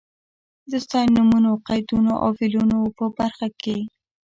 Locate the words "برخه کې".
3.17-3.77